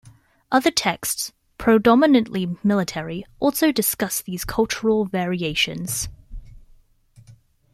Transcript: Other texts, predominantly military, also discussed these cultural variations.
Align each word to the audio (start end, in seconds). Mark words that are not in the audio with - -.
Other 0.51 0.71
texts, 0.71 1.31
predominantly 1.59 2.57
military, 2.63 3.23
also 3.39 3.71
discussed 3.71 4.25
these 4.25 4.43
cultural 4.43 5.05
variations. 5.05 6.09